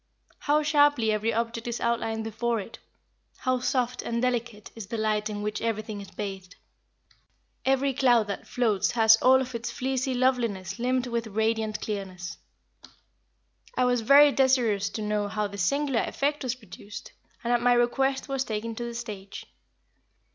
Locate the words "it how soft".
2.59-4.01